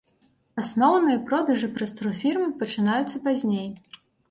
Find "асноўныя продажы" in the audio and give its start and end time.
0.61-1.69